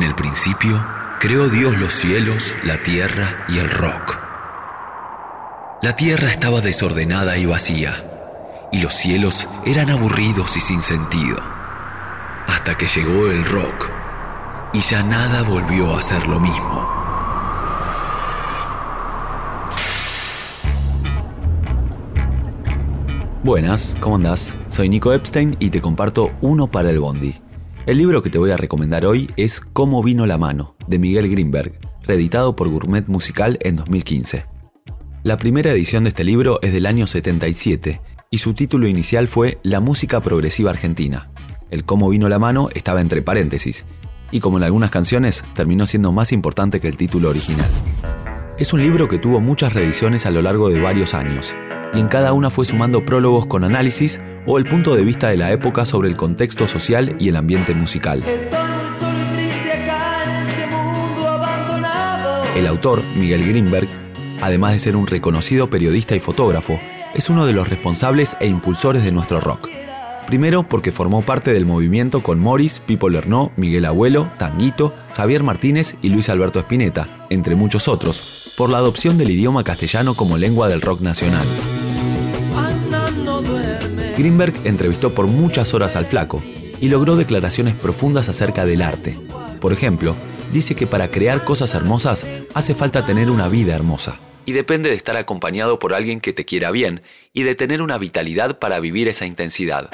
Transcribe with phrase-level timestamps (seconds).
[0.00, 0.82] En el principio,
[1.18, 4.18] creó Dios los cielos, la tierra y el rock.
[5.82, 7.92] La tierra estaba desordenada y vacía,
[8.72, 11.36] y los cielos eran aburridos y sin sentido,
[12.48, 13.90] hasta que llegó el rock,
[14.72, 16.88] y ya nada volvió a ser lo mismo.
[23.42, 24.56] Buenas, ¿cómo andás?
[24.66, 27.49] Soy Nico Epstein y te comparto Uno para el Bondi.
[27.90, 31.28] El libro que te voy a recomendar hoy es Cómo vino la mano, de Miguel
[31.28, 31.72] Greenberg,
[32.04, 34.44] reeditado por Gourmet Musical en 2015.
[35.24, 38.00] La primera edición de este libro es del año 77
[38.30, 41.32] y su título inicial fue La música progresiva argentina.
[41.72, 43.86] El Cómo vino la mano estaba entre paréntesis,
[44.30, 47.68] y como en algunas canciones, terminó siendo más importante que el título original.
[48.56, 51.56] Es un libro que tuvo muchas reediciones a lo largo de varios años,
[51.94, 55.36] y en cada una fue sumando prólogos con análisis o el punto de vista de
[55.36, 58.22] la época sobre el contexto social y el ambiente musical.
[62.56, 63.88] El autor, Miguel Greenberg,
[64.42, 66.78] además de ser un reconocido periodista y fotógrafo,
[67.14, 69.68] es uno de los responsables e impulsores de nuestro rock.
[70.26, 75.96] Primero porque formó parte del movimiento con Morris, Pipo Lernoux, Miguel Abuelo, Tanguito, Javier Martínez
[76.02, 80.68] y Luis Alberto Spinetta, entre muchos otros, por la adopción del idioma castellano como lengua
[80.68, 81.46] del rock nacional.
[84.20, 86.42] Greenberg entrevistó por muchas horas al flaco
[86.78, 89.18] y logró declaraciones profundas acerca del arte.
[89.62, 90.14] Por ejemplo,
[90.52, 94.18] dice que para crear cosas hermosas hace falta tener una vida hermosa.
[94.44, 97.00] Y depende de estar acompañado por alguien que te quiera bien
[97.32, 99.88] y de tener una vitalidad para vivir esa intensidad.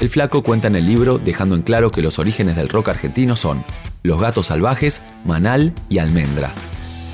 [0.00, 3.36] El flaco cuenta en el libro dejando en claro que los orígenes del rock argentino
[3.36, 3.64] son
[4.02, 6.52] Los Gatos Salvajes, Manal y Almendra.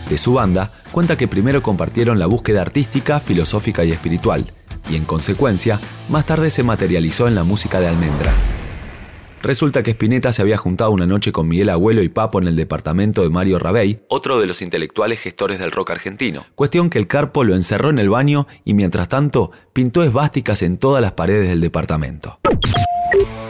[0.08, 4.46] De su banda, cuenta que primero compartieron la búsqueda artística, filosófica y espiritual,
[4.88, 8.32] y en consecuencia, más tarde se materializó en la música de Almendra.
[9.42, 12.56] Resulta que Spinetta se había juntado una noche con Miguel Abuelo y Papo en el
[12.56, 16.46] departamento de Mario Rabey, otro de los intelectuales gestores del rock argentino.
[16.56, 20.78] Cuestión que el Carpo lo encerró en el baño y mientras tanto pintó esvásticas en
[20.78, 22.40] todas las paredes del departamento.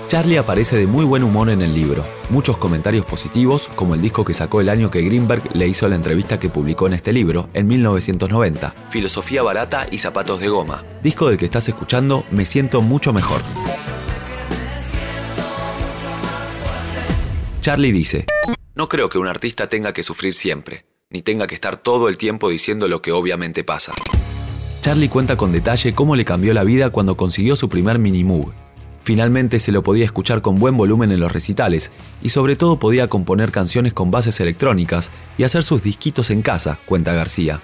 [0.09, 4.25] Charlie aparece de muy buen humor en el libro, muchos comentarios positivos, como el disco
[4.25, 7.51] que sacó el año que Greenberg le hizo la entrevista que publicó en este libro,
[7.55, 12.83] en 1990, Filosofía Barata y Zapatos de Goma, disco del que estás escuchando Me Siento
[12.83, 13.43] Mucho Mejor.
[17.61, 18.27] Charlie dice,
[18.77, 22.17] no creo que un artista tenga que sufrir siempre, ni tenga que estar todo el
[22.17, 23.93] tiempo diciendo lo que obviamente pasa.
[24.83, 28.53] Charlie cuenta con detalle cómo le cambió la vida cuando consiguió su primer mini move
[29.07, 33.07] Finalmente se lo podía escuchar con buen volumen en los recitales y sobre todo podía
[33.07, 37.61] componer canciones con bases electrónicas y hacer sus disquitos en casa, cuenta García.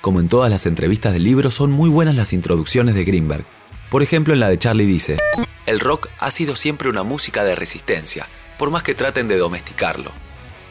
[0.00, 3.44] Como en todas las entrevistas del libro, son muy buenas las introducciones de Greenberg.
[3.90, 5.18] Por ejemplo, en la de Charlie dice,
[5.66, 8.26] el rock ha sido siempre una música de resistencia,
[8.58, 10.12] por más que traten de domesticarlo.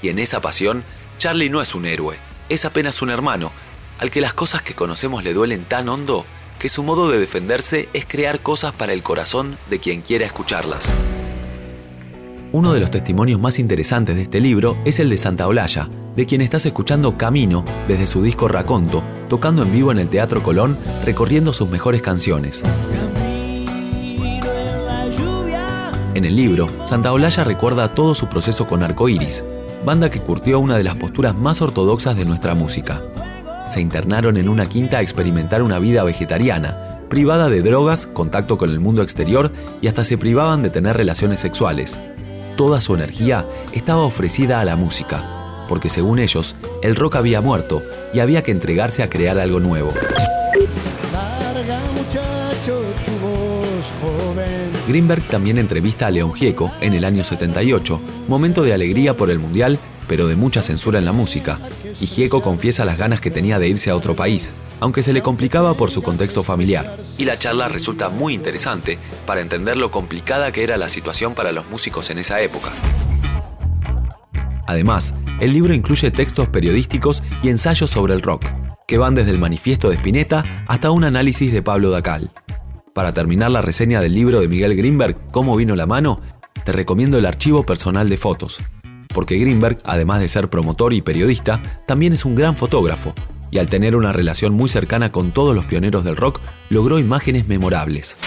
[0.02, 0.84] Y en esa pasión,
[1.20, 2.18] Charlie no es un héroe,
[2.50, 3.52] es apenas un hermano,
[4.00, 6.26] al que las cosas que conocemos le duelen tan hondo
[6.60, 10.94] que su modo de defenderse es crear cosas para el corazón de quien quiera escucharlas.
[12.52, 15.88] Uno de los testimonios más interesantes de este libro es el de Santa Olalla,
[16.18, 20.44] de quien estás escuchando Camino desde su disco Raconto, tocando en vivo en el Teatro
[20.44, 22.64] Colón, recorriendo sus mejores canciones.
[26.14, 29.46] En el libro, Santa Olalla recuerda todo su proceso con Arcoiris,
[29.86, 33.02] banda que curtió una de las posturas más ortodoxas de nuestra música
[33.70, 38.70] se internaron en una quinta a experimentar una vida vegetariana, privada de drogas, contacto con
[38.72, 42.02] el mundo exterior y hasta se privaban de tener relaciones sexuales.
[42.58, 47.84] Toda su energía estaba ofrecida a la música, porque según ellos, el rock había muerto
[48.14, 49.94] y había que entregarse a crear algo nuevo.
[54.88, 59.38] Greenberg también entrevista a León Gieco en el año 78, momento de alegría por el
[59.38, 59.78] Mundial
[60.10, 61.60] pero de mucha censura en la música,
[62.02, 65.22] y Gieco confiesa las ganas que tenía de irse a otro país, aunque se le
[65.22, 66.98] complicaba por su contexto familiar.
[67.20, 68.98] Y la charla resulta muy interesante
[69.28, 72.72] para entender lo complicada que era la situación para los músicos en esa época.
[74.68, 78.46] Además, el libro incluye textos periodísticos y ensayos sobre el rock,
[78.88, 82.32] que van desde el manifiesto de Spinetta hasta un análisis de Pablo Dacal.
[82.96, 86.20] Para terminar la reseña del libro de Miguel Greenberg, Cómo vino la mano,
[86.66, 88.60] te recomiendo el archivo personal de fotos,
[89.14, 93.14] porque Greenberg, además de ser promotor y periodista, también es un gran fotógrafo,
[93.52, 96.40] y al tener una relación muy cercana con todos los pioneros del rock,
[96.70, 98.18] logró imágenes memorables.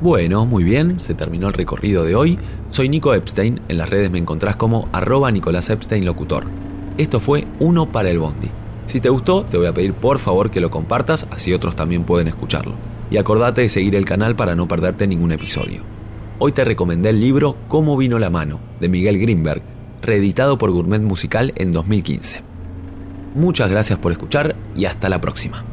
[0.00, 2.38] Bueno, muy bien, se terminó el recorrido de hoy.
[2.70, 6.46] Soy Nico Epstein, en las redes me encontrás como arroba Nicolás Epstein Locutor.
[6.98, 8.48] Esto fue Uno para el Bondi.
[8.86, 12.04] Si te gustó, te voy a pedir por favor que lo compartas, así otros también
[12.04, 12.74] pueden escucharlo.
[13.10, 15.97] Y acordate de seguir el canal para no perderte ningún episodio.
[16.38, 19.62] Hoy te recomendé el libro Cómo vino la mano, de Miguel Greenberg,
[20.02, 22.42] reeditado por Gourmet Musical en 2015.
[23.34, 25.64] Muchas gracias por escuchar y hasta la próxima.